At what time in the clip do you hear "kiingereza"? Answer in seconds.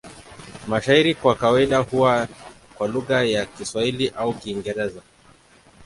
4.33-5.01